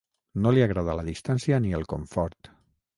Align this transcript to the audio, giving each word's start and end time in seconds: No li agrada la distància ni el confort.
No 0.45 0.53
li 0.57 0.63
agrada 0.67 0.97
la 1.01 1.05
distància 1.11 1.63
ni 1.67 1.79
el 1.83 1.89
confort. 1.95 2.55